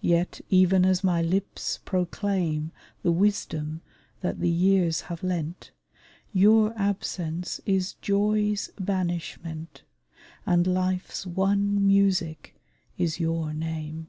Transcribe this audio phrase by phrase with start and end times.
[0.00, 2.70] Yet, even as my lips proclaim
[3.02, 3.80] The wisdom
[4.20, 5.72] that the years have lent,
[6.32, 9.82] Your absence is joy's banishment,
[10.46, 12.54] And life's one music
[12.96, 14.08] is your name.